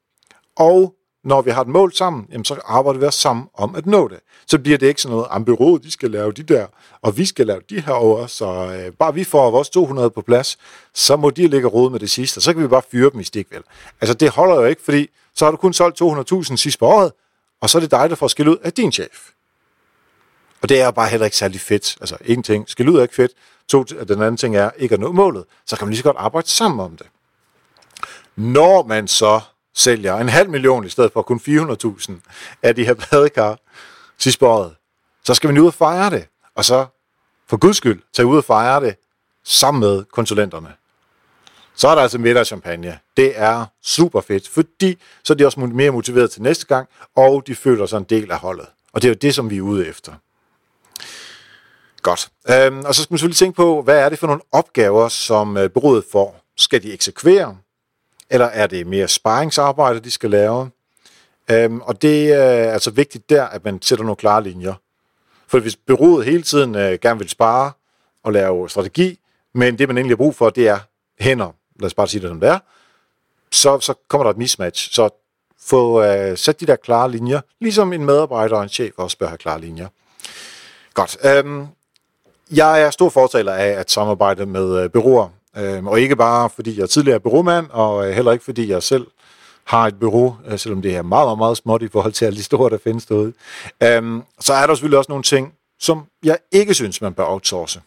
og 0.56 0.96
når 1.24 1.42
vi 1.42 1.52
har 1.52 1.62
et 1.62 1.68
mål 1.68 1.94
sammen, 1.94 2.28
jamen, 2.32 2.46
så 2.46 2.56
arbejder 2.66 3.00
vi 3.00 3.06
også 3.06 3.20
sammen 3.20 3.46
om 3.54 3.76
at 3.76 3.86
nå 3.86 4.08
det. 4.08 4.20
Så 4.48 4.60
bliver 4.60 4.78
det 4.78 4.88
ikke 4.88 5.02
sådan 5.02 5.16
noget, 5.16 5.28
ambyrået, 5.30 5.84
de 5.84 5.92
skal 5.92 6.12
lave 6.12 6.32
de 6.32 6.44
der, 6.44 6.68
og 7.02 7.18
vi 7.18 7.26
skal 7.26 7.48
lave 7.48 7.62
de 7.70 7.82
her 7.82 7.94
over, 7.94 8.28
så 8.28 8.46
øh, 8.46 8.92
bare 8.92 9.14
vi 9.14 9.24
får 9.24 9.52
vores 9.52 9.70
200 9.70 10.10
på 10.10 10.22
plads, 10.22 10.58
så 10.94 11.16
må 11.16 11.30
de 11.30 11.48
ligge 11.48 11.68
råd 11.68 11.90
med 11.92 12.00
det 12.00 12.10
sidste, 12.10 12.38
og 12.38 12.42
så 12.42 12.54
kan 12.54 12.64
vi 12.64 12.68
bare 12.68 12.82
fyre 12.92 13.10
dem 13.10 13.20
i 13.20 13.24
stikvel. 13.24 13.64
Altså 14.02 14.14
det 14.14 14.30
holder 14.30 14.56
jo 14.56 14.66
ikke, 14.66 14.82
fordi 14.82 15.10
så 15.36 15.46
har 15.46 15.52
du 15.52 15.58
kun 15.58 15.74
solgt 15.74 16.02
200.000 16.02 16.56
sidste 16.56 16.80
på 16.80 16.86
året, 16.86 17.12
og 17.62 17.70
så 17.70 17.78
er 17.78 17.80
det 17.80 17.92
dig, 17.92 18.10
der 18.10 18.16
får 18.16 18.28
skil 18.28 18.48
ud 18.48 18.58
af 18.58 18.74
din 18.74 18.92
chef. 18.92 19.30
Og 20.62 20.70
det 20.70 20.82
er 20.82 20.92
bare 20.92 21.10
heller 21.10 21.26
ikke 21.26 21.38
særlig 21.38 21.62
fedt. 21.62 21.98
Altså 22.02 22.18
en 22.26 22.44
ting, 22.44 22.70
skil 22.70 22.90
ud 22.90 22.98
er 22.98 23.02
ikke 23.02 23.16
fedt, 23.16 23.32
to, 23.68 23.84
den 23.84 24.22
anden 24.22 24.38
ting 24.38 24.56
er 24.56 24.72
ikke 24.78 24.94
at 24.94 25.00
nå 25.00 25.12
målet, 25.12 25.44
så 25.66 25.76
kan 25.76 25.88
man 25.88 25.92
lige 25.92 25.98
så 25.98 26.04
godt 26.04 26.18
arbejde 26.18 26.50
sammen 26.50 26.80
om 26.80 26.98
det. 26.98 27.08
Når 28.42 28.84
man 28.84 29.08
så 29.08 29.40
sælger 29.76 30.18
en 30.18 30.30
halv 30.30 30.50
million 30.50 30.86
i 30.86 30.90
stedet 30.90 31.14
for 31.14 31.22
kun 31.22 31.42
400.000 31.48 32.12
af 32.64 32.76
de 32.76 32.86
her 32.86 32.94
badekar 32.94 33.60
sidste 34.18 34.40
på 34.40 34.48
året, 34.48 34.76
så 35.24 35.34
skal 35.34 35.54
vi 35.54 35.60
ud 35.60 35.68
og 35.68 35.74
fejre 35.74 36.10
det. 36.10 36.28
Og 36.56 36.66
så, 36.66 36.86
for 37.50 37.58
guds 37.58 37.78
skyld, 37.78 38.02
tage 38.14 38.26
ud 38.26 38.38
og 38.38 38.44
fejre 38.44 38.82
det 38.82 38.96
sammen 39.44 39.80
med 39.80 40.04
konsulenterne. 40.04 40.74
Så 41.76 41.88
er 41.88 41.96
der 41.96 42.02
altså 42.02 42.18
middag 42.18 42.46
champagne. 42.46 43.00
Det 43.18 43.34
er 43.36 43.66
super 43.84 44.22
fedt, 44.22 44.48
fordi 44.48 44.98
så 45.24 45.34
er 45.34 45.38
de 45.38 45.46
også 45.46 45.60
mere 45.60 45.92
motiveret 45.92 46.32
til 46.32 46.42
næste 46.42 46.66
gang, 46.66 46.88
og 47.16 47.48
de 47.48 47.56
føler 47.56 47.86
sig 47.86 47.98
en 47.98 48.04
del 48.04 48.32
af 48.32 48.40
holdet. 48.40 48.68
Og 48.94 49.02
det 49.02 49.08
er 49.08 49.10
jo 49.12 49.18
det, 49.22 49.36
som 49.36 49.50
vi 49.50 49.58
er 49.58 49.62
ude 49.62 49.88
efter. 49.88 50.14
Godt. 52.02 52.30
Øhm, 52.50 52.80
og 52.86 52.96
så 52.96 53.04
skal 53.04 53.14
man 53.14 53.18
selvfølgelig 53.18 53.38
tænke 53.38 53.56
på, 53.56 53.82
hvad 53.82 54.00
er 54.00 54.10
det 54.10 54.20
for 54.20 54.28
nogle 54.28 54.42
opgaver, 54.52 55.08
som 55.08 55.58
øh, 55.58 55.70
får? 56.12 56.42
Skal 56.58 56.84
de 56.84 56.94
eksekvere? 56.94 57.58
Eller 58.32 58.46
er 58.46 58.68
det 58.68 58.88
mere 58.88 59.08
sparringsarbejde, 59.08 60.00
de 60.00 60.12
skal 60.12 60.30
lave? 60.30 60.70
Øhm, 61.52 61.82
og 61.82 62.02
det 62.02 62.24
øh, 62.24 62.38
er 62.38 62.72
altså 62.72 62.92
vigtigt 62.92 63.30
der, 63.30 63.44
at 63.44 63.66
man 63.66 63.82
sætter 63.82 64.04
nogle 64.06 64.16
klare 64.16 64.44
linjer. 64.44 64.74
For 65.48 65.60
hvis 65.60 65.76
byrådet 65.76 66.26
hele 66.26 66.44
tiden 66.44 66.76
øh, 66.76 67.00
gerne 67.02 67.20
vil 67.20 67.30
spare, 67.30 67.72
og 68.24 68.34
lave 68.34 68.70
strategi, 68.70 69.20
men 69.54 69.78
det, 69.78 69.88
man 69.88 69.98
egentlig 69.98 70.12
har 70.12 70.18
brug 70.18 70.36
for, 70.36 70.50
det 70.50 70.68
er 70.68 70.80
hænder. 71.20 71.56
Lad 71.80 71.86
os 71.86 71.94
bare 71.94 72.08
sige 72.08 72.22
det, 72.22 72.30
som 72.30 72.40
det 72.40 72.50
er. 72.50 72.60
Så, 73.52 73.80
så 73.80 73.94
kommer 74.08 74.24
der 74.24 74.32
et 74.32 74.38
mismatch. 74.38 74.94
Så 74.94 75.10
få 75.62 76.04
øh, 76.04 76.38
sat 76.38 76.60
de 76.60 76.66
der 76.66 76.76
klare 76.76 77.12
linjer, 77.12 77.42
ligesom 77.60 77.94
en 77.94 78.06
medarbejder 78.06 78.56
og 78.56 78.64
en 78.64 78.70
chef 78.70 78.94
også 78.98 79.18
bør 79.18 79.28
have 79.28 79.38
klare 79.38 79.62
linjer. 79.62 79.88
Godt. 80.94 81.18
Øhm, 81.26 81.68
jeg 82.52 82.82
er 82.82 82.90
stor 82.90 83.10
fortaler 83.10 83.54
af 83.54 83.68
at 83.68 83.92
samarbejde 83.92 84.46
med 84.46 84.84
øh, 84.84 84.90
byråer, 84.90 85.30
Øh, 85.58 85.86
og 85.86 86.02
ikke 86.02 86.16
bare 86.16 86.50
fordi 86.50 86.80
jeg 86.80 86.90
tidligere 86.90 87.16
er 87.16 87.20
byråmand, 87.20 87.68
og 87.70 88.08
øh, 88.08 88.16
heller 88.16 88.32
ikke 88.32 88.46
fordi 88.46 88.70
jeg 88.70 88.84
selv 88.84 89.08
har 89.64 89.88
et 89.88 90.00
bureau, 90.00 90.36
øh, 90.48 90.60
selvom 90.60 90.82
det 90.82 90.96
er 90.96 91.02
meget, 91.02 91.38
meget, 91.38 91.58
småt 91.58 91.82
i 91.82 91.88
forhold 91.88 92.14
til 92.14 92.26
alle 92.26 92.38
de 92.38 92.44
store, 92.44 92.70
der 92.70 92.78
findes 92.84 93.06
derude. 93.06 93.34
Um, 93.98 94.24
så 94.40 94.54
er 94.54 94.68
der 94.68 94.76
selvfølgelig 94.76 94.98
også 94.98 95.12
nogle 95.12 95.24
ting, 95.24 95.54
som 95.80 96.06
jeg 96.24 96.38
ikke 96.52 96.74
synes, 96.74 97.02
man 97.02 97.14
bør 97.14 97.26
outsource. 97.26 97.82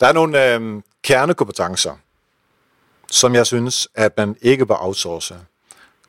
Der 0.00 0.06
er 0.06 0.12
nogle 0.12 0.54
øhm, 0.54 0.82
kernekompetencer, 1.02 1.94
som 3.10 3.34
jeg 3.34 3.46
synes, 3.46 3.88
at 3.94 4.16
man 4.16 4.36
ikke 4.42 4.66
bør 4.66 4.76
outsource. 4.80 5.36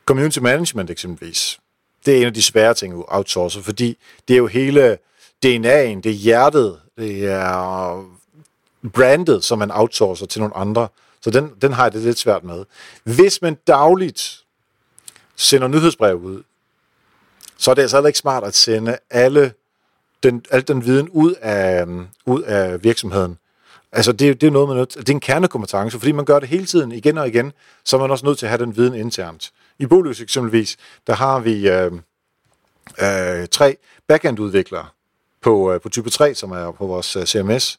Community 0.06 0.38
management 0.38 0.90
eksempelvis. 0.90 1.58
Det 2.06 2.14
er 2.14 2.20
en 2.20 2.26
af 2.26 2.34
de 2.34 2.42
svære 2.42 2.74
ting 2.74 2.98
at 2.98 3.04
outsource, 3.08 3.62
fordi 3.62 3.98
det 4.28 4.34
er 4.34 4.38
jo 4.38 4.46
hele 4.46 4.98
DNA'en, 5.46 6.00
det 6.00 6.06
er 6.06 6.10
hjertet, 6.10 6.80
det 6.98 7.26
er 7.26 8.04
brandet, 8.92 9.44
som 9.44 9.58
man 9.58 9.70
outsourcer 9.70 10.26
til 10.26 10.40
nogle 10.40 10.56
andre. 10.56 10.88
Så 11.20 11.30
den, 11.30 11.52
den 11.62 11.72
har 11.72 11.82
jeg 11.82 11.92
det 11.92 12.02
lidt 12.02 12.18
svært 12.18 12.44
med. 12.44 12.64
Hvis 13.04 13.42
man 13.42 13.54
dagligt 13.66 14.44
sender 15.36 15.68
nyhedsbrev 15.68 16.16
ud, 16.16 16.42
så 17.56 17.70
er 17.70 17.74
det 17.74 17.82
altså 17.82 18.06
ikke 18.06 18.18
smart 18.18 18.44
at 18.44 18.54
sende 18.54 18.98
alle 19.10 19.52
den, 20.22 20.44
al 20.50 20.68
den 20.68 20.84
viden 20.84 21.08
ud 21.08 21.34
af, 21.34 21.86
mm, 21.86 22.06
ud 22.26 22.42
af 22.42 22.84
virksomheden. 22.84 23.38
Altså, 23.92 24.12
det, 24.12 24.40
det 24.40 24.46
er 24.46 24.50
noget, 24.50 24.68
man 24.68 24.76
nødt 24.76 24.94
Det 24.94 25.08
er 25.08 25.12
en 25.12 25.20
kernekompetence, 25.20 25.98
fordi 25.98 26.12
man 26.12 26.24
gør 26.24 26.38
det 26.38 26.48
hele 26.48 26.66
tiden, 26.66 26.92
igen 26.92 27.18
og 27.18 27.28
igen, 27.28 27.52
så 27.84 27.96
er 27.96 28.00
man 28.00 28.10
også 28.10 28.26
nødt 28.26 28.38
til 28.38 28.46
at 28.46 28.50
have 28.50 28.64
den 28.64 28.76
viden 28.76 28.94
internt. 28.94 29.52
I 29.78 29.86
Boløs 29.86 30.20
eksempelvis, 30.20 30.76
der 31.06 31.14
har 31.14 31.40
vi 31.40 31.68
øh, 31.68 31.92
øh, 33.02 33.48
tre 33.48 33.76
backend-udviklere 34.08 34.86
på, 35.40 35.72
øh, 35.72 35.80
på 35.80 35.88
type 35.88 36.10
3, 36.10 36.34
som 36.34 36.50
er 36.50 36.70
på 36.70 36.86
vores 36.86 37.16
øh, 37.16 37.26
CMS. 37.26 37.78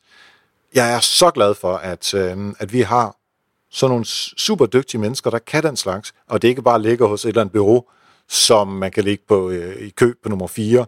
Jeg 0.75 0.93
er 0.93 0.99
så 0.99 1.31
glad 1.31 1.55
for, 1.55 1.75
at, 1.75 2.13
øh, 2.13 2.53
at 2.59 2.73
vi 2.73 2.81
har 2.81 3.17
sådan 3.71 3.91
nogle 3.91 4.05
super 4.37 4.65
dygtige 4.65 5.01
mennesker, 5.01 5.29
der 5.29 5.39
kan 5.39 5.63
den 5.63 5.77
slags, 5.77 6.13
og 6.27 6.41
det 6.41 6.47
ikke 6.47 6.61
bare 6.61 6.81
ligger 6.81 7.07
hos 7.07 7.25
et 7.25 7.29
eller 7.29 7.41
andet 7.41 7.53
bureau, 7.53 7.83
som 8.27 8.67
man 8.67 8.91
kan 8.91 9.03
ligge 9.03 9.23
på 9.27 9.49
øh, 9.49 9.81
i 9.81 9.89
kø 9.89 10.13
på 10.23 10.29
nummer 10.29 10.47
4, 10.47 10.85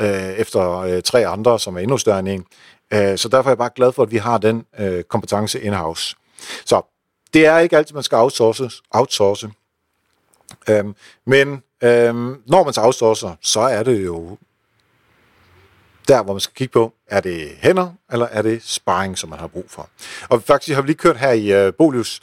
øh, 0.00 0.08
efter 0.32 0.78
øh, 0.78 1.02
tre 1.02 1.26
andre, 1.26 1.58
som 1.58 1.76
er 1.76 1.80
endnu 1.80 1.98
større 1.98 2.18
end 2.18 2.28
en. 2.28 2.44
Øh, 2.92 3.18
så 3.18 3.28
derfor 3.28 3.50
er 3.50 3.52
jeg 3.52 3.58
bare 3.58 3.70
glad 3.74 3.92
for, 3.92 4.02
at 4.02 4.10
vi 4.10 4.16
har 4.16 4.38
den 4.38 4.64
øh, 4.78 5.02
kompetence 5.02 5.60
in-house. 5.60 6.16
Så 6.64 6.82
det 7.34 7.46
er 7.46 7.58
ikke 7.58 7.76
altid, 7.76 7.94
man 7.94 8.02
skal 8.02 8.16
outsource. 8.16 8.70
outsource. 8.90 9.50
Øhm, 10.68 10.94
men 11.26 11.62
øhm, 11.82 12.42
når 12.46 12.64
man 12.64 12.72
så 12.72 12.80
outsourcer, 12.80 13.34
så 13.40 13.60
er 13.60 13.82
det 13.82 14.04
jo 14.04 14.38
der, 16.08 16.22
hvor 16.22 16.32
man 16.32 16.40
skal 16.40 16.54
kigge 16.54 16.72
på, 16.72 16.92
er 17.06 17.20
det 17.20 17.50
hænder, 17.58 17.92
eller 18.12 18.26
er 18.26 18.42
det 18.42 18.62
sparring, 18.62 19.18
som 19.18 19.30
man 19.30 19.38
har 19.38 19.46
brug 19.46 19.64
for. 19.68 19.88
Og 20.28 20.42
faktisk 20.42 20.74
har 20.74 20.82
vi 20.82 20.88
lige 20.88 20.96
kørt 20.96 21.16
her 21.18 21.32
i 21.32 21.52
øh, 21.52 21.72
Bolius 21.74 22.20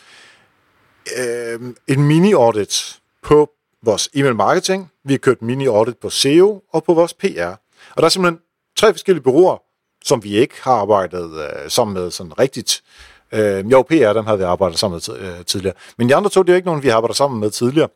øh, 1.18 1.60
en 1.88 2.08
mini-audit 2.08 3.00
på 3.24 3.50
vores 3.82 4.10
e-mail 4.14 4.36
marketing, 4.36 4.92
vi 5.04 5.14
har 5.14 5.18
kørt 5.18 5.42
mini-audit 5.42 5.98
på 6.02 6.10
SEO 6.10 6.62
og 6.74 6.84
på 6.84 6.94
vores 6.94 7.14
PR. 7.14 7.56
Og 7.96 7.98
der 7.98 8.04
er 8.04 8.10
simpelthen 8.10 8.40
tre 8.76 8.94
forskellige 8.94 9.24
bureauer, 9.24 9.58
som 10.04 10.24
vi 10.24 10.38
ikke 10.38 10.56
har 10.62 10.72
arbejdet 10.72 11.32
øh, 11.32 11.70
sammen 11.70 11.94
med 11.94 12.12
sådan 12.12 12.40
rigtigt. 12.40 12.84
Øh, 13.32 13.72
jo, 13.72 13.82
PR, 13.82 14.14
dem 14.14 14.26
havde 14.26 14.38
vi 14.38 14.44
arbejdet 14.44 14.80
sammen 14.80 15.02
med 15.08 15.20
øh, 15.20 15.46
tidligere. 15.46 15.76
Men 15.98 16.10
de 16.10 16.16
andre 16.16 16.30
to, 16.30 16.44
det 16.44 16.52
er 16.52 16.56
ikke 16.56 16.68
nogen, 16.68 16.84
vi 16.84 16.88
har 16.88 16.96
arbejdet 16.96 17.18
sammen 17.18 17.40
med 17.40 17.52
tidligere. 17.52 17.90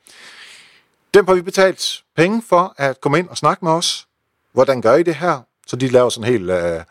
Dem 1.13 1.27
har 1.27 1.33
vi 1.33 1.41
betalt 1.41 2.03
penge 2.15 2.43
for 2.49 2.73
at 2.77 3.01
komme 3.01 3.19
ind 3.19 3.29
og 3.29 3.37
snakke 3.37 3.65
med 3.65 3.71
os. 3.71 4.07
Hvordan 4.53 4.81
gør 4.81 4.95
I 4.95 5.03
det 5.03 5.15
her? 5.15 5.41
Så 5.71 5.77
de 5.77 5.87
laver 5.87 6.09
sådan 6.09 6.31
helt... 6.31 6.49
Øh, 6.49 6.81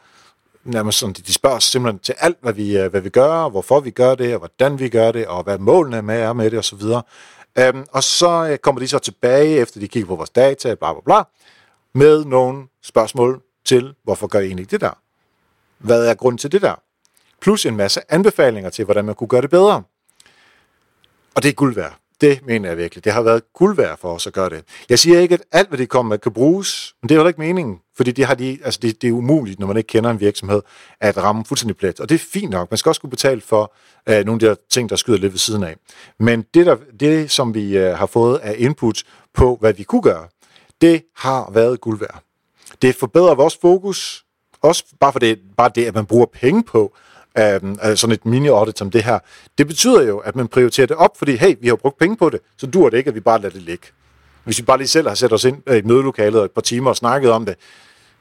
nærmest 0.65 0.99
sådan, 0.99 1.13
de 1.13 1.33
spørger 1.33 1.59
simpelthen 1.59 1.99
til 1.99 2.15
alt, 2.19 2.39
hvad 2.41 2.53
vi, 2.53 2.79
øh, 2.79 2.91
hvad 2.91 3.01
vi 3.01 3.09
gør, 3.09 3.49
hvorfor 3.49 3.81
vi 3.81 3.91
gør 3.91 4.15
det, 4.15 4.33
og 4.33 4.39
hvordan 4.39 4.79
vi 4.79 4.89
gør 4.89 5.13
det, 5.13 5.27
og 5.27 5.43
hvad 5.43 5.59
målene 5.59 6.03
med 6.03 6.21
er 6.21 6.33
med 6.33 6.51
det, 6.51 6.59
osv. 6.59 6.83
Øhm, 7.59 7.87
og 7.93 8.03
så 8.03 8.49
øh, 8.51 8.59
kommer 8.59 8.81
de 8.81 8.89
så 8.89 8.99
tilbage, 8.99 9.59
efter 9.59 9.81
de 9.81 9.89
kigger 9.89 10.09
på 10.09 10.17
vores 10.17 10.31
data, 10.31 10.75
bla 10.75 10.93
bla 10.93 11.01
bla, 11.05 11.23
med 11.95 12.25
nogle 12.25 12.67
spørgsmål 12.83 13.43
til, 13.65 13.95
hvorfor 14.03 14.27
gør 14.27 14.41
I 14.41 14.47
egentlig 14.47 14.71
det 14.71 14.81
der? 14.81 14.99
Hvad 15.79 16.07
er 16.07 16.15
grunden 16.15 16.39
til 16.39 16.53
det 16.53 16.63
der? 16.63 16.75
Plus 17.41 17.67
en 17.67 17.77
masse 17.77 18.01
anbefalinger 18.09 18.71
til, 18.71 18.85
hvordan 18.85 19.05
man 19.05 19.15
kunne 19.15 19.29
gøre 19.29 19.43
det 19.43 19.51
bedre. 19.51 19.83
Og 21.35 21.43
det 21.43 21.49
er 21.49 21.53
guld 21.53 21.75
værd. 21.75 21.99
Det 22.21 22.47
mener 22.47 22.69
jeg 22.69 22.79
virkelig. 22.79 23.05
Det 23.05 23.13
har 23.13 23.23
været 23.23 23.43
guld 23.53 23.77
værd 23.77 23.99
for 23.99 24.15
os 24.15 24.27
at 24.27 24.33
gøre 24.33 24.51
det. 24.51 24.65
Jeg 24.89 24.99
siger 24.99 25.21
ikke, 25.21 25.35
at 25.35 25.43
alt, 25.53 25.69
hvad 25.69 25.79
de 25.79 25.87
kommer 25.87 26.11
med, 26.11 26.19
kan 26.19 26.33
bruges, 26.33 26.95
men 27.03 27.09
det 27.09 27.17
er 27.17 27.21
jo 27.21 27.29
ikke 27.29 27.41
meningen. 27.41 27.79
Fordi 27.97 28.11
det, 28.11 28.25
har 28.25 28.35
de, 28.35 28.59
altså 28.65 28.81
det, 28.83 29.03
det 29.03 29.09
er 29.09 29.13
umuligt, 29.13 29.59
når 29.59 29.67
man 29.67 29.77
ikke 29.77 29.87
kender 29.87 30.11
en 30.11 30.21
virksomhed, 30.21 30.63
at 31.01 31.17
ramme 31.17 31.45
fuldstændig 31.45 31.77
plet. 31.77 32.01
Og 32.01 32.09
det 32.09 32.15
er 32.15 32.19
fint 32.33 32.51
nok. 32.51 32.71
Man 32.71 32.79
skal 32.79 32.91
også 32.91 33.01
kunne 33.01 33.11
betale 33.11 33.41
for 33.41 33.73
uh, 34.11 34.15
nogle 34.15 34.33
af 34.33 34.39
de 34.39 34.47
der 34.47 34.55
ting, 34.71 34.91
der 34.91 34.97
skyder 34.97 35.19
lidt 35.19 35.33
ved 35.33 35.39
siden 35.39 35.65
af. 35.65 35.77
Men 36.19 36.45
det, 36.55 36.67
der, 36.67 36.77
det 37.01 37.31
som 37.31 37.55
vi 37.55 37.79
uh, 37.79 37.85
har 37.85 38.07
fået 38.07 38.39
af 38.39 38.55
input 38.59 39.03
på, 39.35 39.57
hvad 39.61 39.73
vi 39.73 39.83
kunne 39.83 40.03
gøre, 40.03 40.27
det 40.81 41.03
har 41.17 41.51
været 41.51 41.81
guld 41.81 41.99
værd. 41.99 42.23
Det 42.83 42.95
forbedrer 42.95 43.35
vores 43.35 43.59
fokus, 43.61 44.25
også 44.63 44.85
bare 45.01 45.13
for 45.13 45.19
det, 45.19 45.39
bare 45.57 45.71
det, 45.75 45.85
at 45.85 45.95
man 45.95 46.07
bruger 46.07 46.27
penge 46.27 46.63
på 46.63 46.97
um, 47.63 47.79
sådan 47.97 48.15
et 48.15 48.27
mini-audit 48.27 48.79
som 48.79 48.91
det 48.91 49.05
her. 49.05 49.19
Det 49.59 49.67
betyder 49.67 50.03
jo, 50.03 50.19
at 50.19 50.37
man 50.37 50.49
prioriterer 50.49 50.87
det 50.87 50.97
op, 50.97 51.19
fordi 51.19 51.37
hey, 51.37 51.57
vi 51.61 51.69
har 51.69 51.77
brugt 51.77 51.99
penge 51.99 52.17
på 52.17 52.31
det, 52.31 52.41
så 52.57 52.67
dur 52.67 52.91
det 52.91 52.97
ikke, 52.99 53.09
at 53.09 53.15
vi 53.15 53.21
bare 53.21 53.41
lader 53.41 53.53
det 53.53 53.63
ligge. 53.63 53.87
Hvis 54.45 54.59
vi 54.59 54.65
bare 54.65 54.79
lige 54.79 54.89
selv 54.89 55.09
har 55.09 55.15
sat 55.15 55.33
os 55.33 55.45
ind 55.45 55.63
øh, 55.67 55.77
i 55.77 55.79
et 55.79 55.87
mødelokale 55.87 56.39
og 56.39 56.45
et 56.45 56.51
par 56.51 56.61
timer 56.61 56.91
og 56.91 56.97
snakket 56.97 57.31
om 57.31 57.47
det, 57.47 57.57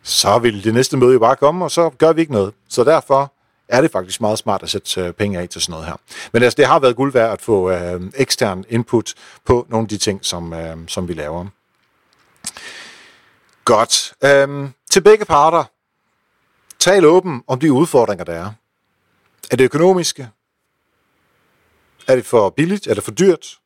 så 0.03 0.39
vil 0.39 0.63
det 0.63 0.73
næste 0.73 0.97
møde 0.97 1.13
jo 1.13 1.19
bare 1.19 1.35
komme, 1.35 1.65
og 1.65 1.71
så 1.71 1.89
gør 1.89 2.13
vi 2.13 2.21
ikke 2.21 2.33
noget. 2.33 2.53
Så 2.69 2.83
derfor 2.83 3.33
er 3.67 3.81
det 3.81 3.91
faktisk 3.91 4.21
meget 4.21 4.37
smart 4.37 4.63
at 4.63 4.69
sætte 4.69 5.01
øh, 5.01 5.13
penge 5.13 5.39
af 5.39 5.49
til 5.49 5.61
sådan 5.61 5.71
noget 5.71 5.85
her. 5.85 5.95
Men 6.33 6.43
altså, 6.43 6.57
det 6.57 6.65
har 6.65 6.79
været 6.79 6.95
guld 6.95 7.13
værd 7.13 7.33
at 7.33 7.41
få 7.41 7.71
øh, 7.71 8.01
ekstern 8.15 8.65
input 8.69 9.13
på 9.45 9.65
nogle 9.69 9.85
af 9.85 9.89
de 9.89 9.97
ting, 9.97 10.25
som, 10.25 10.53
øh, 10.53 10.77
som 10.87 11.07
vi 11.07 11.13
laver. 11.13 11.45
Godt. 13.65 14.13
Øhm, 14.23 14.69
til 14.91 15.01
begge 15.01 15.25
parter. 15.25 15.63
Tal 16.79 17.05
åben 17.05 17.43
om 17.47 17.59
de 17.59 17.73
udfordringer, 17.73 18.25
der 18.25 18.33
er. 18.33 18.51
Er 19.49 19.55
det 19.55 19.63
økonomiske? 19.63 20.29
Er 22.07 22.15
det 22.15 22.25
for 22.25 22.49
billigt? 22.49 22.87
Er 22.87 22.93
det 22.93 23.03
for 23.03 23.11
dyrt? 23.11 23.59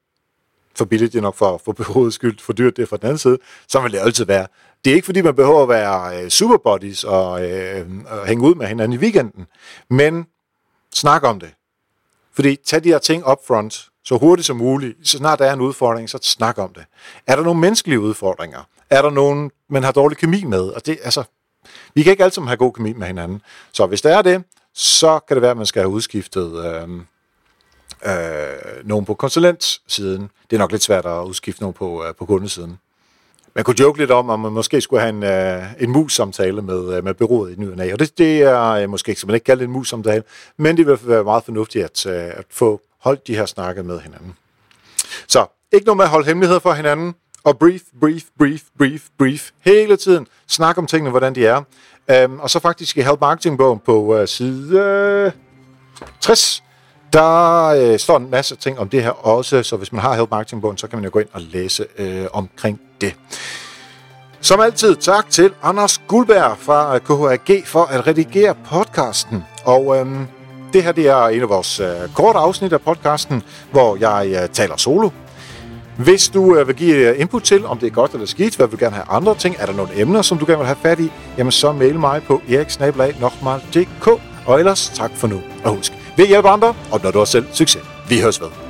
For 0.75 0.85
billigt 0.85 1.13
det 1.13 1.17
er 1.17 1.21
nok 1.21 1.35
for, 1.35 1.61
for 1.65 1.71
behovets 1.71 2.15
skyld, 2.15 2.39
for 2.39 2.53
dyrt 2.53 2.77
det 2.77 2.83
er 2.83 2.87
fra 2.87 2.97
den 2.97 3.05
anden 3.05 3.17
side. 3.17 3.37
Så 3.67 3.81
vil 3.81 3.91
det 3.91 3.99
altid 3.99 4.25
være. 4.25 4.47
Det 4.85 4.91
er 4.91 4.95
ikke 4.95 5.05
fordi, 5.05 5.21
man 5.21 5.35
behøver 5.35 5.63
at 5.63 5.69
være 5.69 6.23
øh, 6.23 6.29
superbodies 6.29 7.03
og, 7.03 7.51
øh, 7.51 7.87
og 8.05 8.27
hænge 8.27 8.47
ud 8.47 8.55
med 8.55 8.67
hinanden 8.67 8.99
i 8.99 9.01
weekenden, 9.01 9.45
men 9.89 10.25
snak 10.93 11.23
om 11.23 11.39
det. 11.39 11.53
Fordi 12.33 12.55
tag 12.55 12.83
de 12.83 12.89
her 12.89 12.97
ting 12.97 13.27
up 13.31 13.37
front, 13.47 13.89
så 14.03 14.17
hurtigt 14.17 14.45
som 14.45 14.57
muligt. 14.57 14.97
Så 15.03 15.17
snart 15.17 15.39
der 15.39 15.45
er 15.45 15.53
en 15.53 15.61
udfordring, 15.61 16.09
så 16.09 16.19
snak 16.21 16.57
om 16.57 16.73
det. 16.73 16.85
Er 17.27 17.35
der 17.35 17.43
nogle 17.43 17.59
menneskelige 17.59 17.99
udfordringer? 17.99 18.59
Er 18.89 19.01
der 19.01 19.09
nogen, 19.09 19.51
man 19.69 19.83
har 19.83 19.91
dårlig 19.91 20.17
kemi 20.17 20.43
med? 20.43 20.61
Og 20.61 20.85
det, 20.85 20.99
altså, 21.03 21.23
vi 21.93 22.03
kan 22.03 22.11
ikke 22.11 22.23
altid 22.23 22.41
have 22.41 22.57
god 22.57 22.73
kemi 22.73 22.93
med 22.93 23.07
hinanden. 23.07 23.41
Så 23.71 23.85
hvis 23.85 24.01
der 24.01 24.17
er 24.17 24.21
det, 24.21 24.43
så 24.73 25.19
kan 25.19 25.35
det 25.35 25.41
være, 25.41 25.51
at 25.51 25.57
man 25.57 25.65
skal 25.65 25.81
have 25.81 25.89
udskiftet 25.89 26.65
øh, 26.65 26.89
øh, 28.05 28.87
nogen 28.87 29.05
på 29.05 29.13
konsulentsiden. 29.13 30.29
Det 30.49 30.55
er 30.55 30.59
nok 30.59 30.71
lidt 30.71 30.83
svært 30.83 31.05
at 31.05 31.23
udskifte 31.23 31.61
nogen 31.61 31.73
på, 31.73 32.05
øh, 32.05 32.15
på 32.15 32.25
kundesiden. 32.25 32.79
Man 33.55 33.63
kunne 33.63 33.79
joke 33.79 33.99
lidt 33.99 34.11
om, 34.11 34.29
om 34.29 34.39
man 34.39 34.51
måske 34.51 34.81
skulle 34.81 35.01
have 35.01 35.09
en, 35.09 35.23
øh, 35.23 35.63
en 35.79 35.91
mus-samtale 35.91 36.61
med, 36.61 36.97
øh, 36.97 37.03
med 37.03 37.13
byrådet 37.13 37.57
i 37.57 37.59
ny 37.59 37.93
og 37.93 37.99
det, 37.99 38.17
det 38.17 38.41
er 38.41 38.63
øh, 38.63 38.89
måske 38.89 39.09
ikke, 39.09 39.27
man 39.27 39.33
ikke 39.33 39.43
kalder 39.43 39.59
det 39.59 39.67
en 39.67 39.73
mus-samtale, 39.73 40.23
men 40.57 40.77
det 40.77 40.87
vil 40.87 40.99
være 41.03 41.23
meget 41.23 41.43
fornuftigt 41.43 41.85
at, 41.85 42.05
øh, 42.05 42.23
at 42.23 42.45
få 42.49 42.81
holdt 42.99 43.27
de 43.27 43.35
her 43.35 43.45
snakke 43.45 43.83
med 43.83 43.99
hinanden. 43.99 44.35
Så 45.27 45.45
ikke 45.71 45.85
noget 45.85 45.97
med 45.97 46.05
at 46.05 46.11
holde 46.11 46.27
hemmeligheder 46.27 46.59
for 46.59 46.73
hinanden, 46.73 47.15
og 47.43 47.59
brief, 47.59 47.81
brief, 47.99 48.23
brief, 48.37 48.61
brief, 48.77 49.01
brief, 49.17 49.51
hele 49.59 49.97
tiden. 49.97 50.27
Snak 50.47 50.77
om 50.77 50.87
tingene, 50.87 51.09
hvordan 51.09 51.35
de 51.35 51.45
er. 51.45 51.61
Øhm, 52.11 52.39
og 52.39 52.49
så 52.49 52.59
faktisk 52.59 52.97
i 52.97 53.01
Help 53.01 53.21
Marketing-bogen 53.21 53.79
på 53.85 54.17
øh, 54.17 54.27
side 54.27 54.79
øh, 54.79 55.31
60, 56.19 56.63
der 57.13 57.65
øh, 57.65 57.99
står 57.99 58.17
en 58.17 58.29
masse 58.31 58.55
ting 58.55 58.79
om 58.79 58.89
det 58.89 59.03
her 59.03 59.27
også, 59.27 59.63
så 59.63 59.77
hvis 59.77 59.91
man 59.91 60.01
har 60.01 60.15
Help 60.15 60.31
Marketing-bogen, 60.31 60.77
så 60.77 60.87
kan 60.87 60.97
man 60.97 61.03
jo 61.03 61.09
gå 61.13 61.19
ind 61.19 61.29
og 61.33 61.41
læse 61.41 61.85
øh, 61.97 62.25
omkring 62.33 62.81
det. 63.01 63.15
Som 64.41 64.59
altid, 64.59 64.95
tak 64.95 65.29
til 65.29 65.53
Anders 65.63 66.01
Guldberg 66.07 66.57
fra 66.57 66.95
øh, 66.95 67.01
KHAG 67.01 67.67
for 67.67 67.83
at 67.83 68.07
redigere 68.07 68.55
podcasten. 68.65 69.43
Og 69.65 69.97
øhm, 69.97 70.27
det 70.73 70.83
her 70.83 70.91
det 70.91 71.07
er 71.07 71.27
en 71.27 71.41
af 71.41 71.49
vores 71.49 71.79
øh, 71.79 71.87
korte 72.15 72.39
afsnit 72.39 72.73
af 72.73 72.81
podcasten, 72.81 73.43
hvor 73.71 73.95
jeg 73.95 74.41
øh, 74.43 74.49
taler 74.49 74.77
solo. 74.77 75.09
Hvis 75.97 76.29
du 76.29 76.55
øh, 76.55 76.67
vil 76.67 76.75
give 76.75 76.95
øh, 76.95 77.19
input 77.19 77.43
til, 77.43 77.65
om 77.65 77.77
det 77.77 77.87
er 77.87 77.91
godt 77.91 78.11
eller 78.11 78.27
skidt, 78.27 78.55
hvad 78.55 78.67
vil 78.67 78.79
du 78.79 78.85
gerne 78.85 78.95
have 78.95 79.05
andre 79.09 79.35
ting, 79.35 79.55
er 79.59 79.65
der 79.65 79.73
nogle 79.73 80.01
emner, 80.01 80.21
som 80.21 80.37
du 80.37 80.45
gerne 80.45 80.57
vil 80.57 80.65
have 80.65 80.77
fat 80.81 80.99
i, 80.99 81.11
jamen 81.37 81.51
så 81.51 81.71
mail 81.71 81.99
mig 81.99 82.23
på 82.23 82.41
eriksnabelag.dk, 82.49 84.07
Og 84.45 84.59
ellers 84.59 84.91
tak 84.95 85.11
for 85.15 85.27
nu. 85.27 85.41
Og 85.63 85.75
husk, 85.75 85.93
vi 86.17 86.25
hjælper 86.25 86.49
andre, 86.49 86.73
og 86.91 86.99
når 87.03 87.11
du 87.11 87.17
har 87.17 87.25
selv 87.25 87.45
succes. 87.51 87.81
Vi 88.09 88.19
høres 88.19 88.41
ved. 88.41 88.62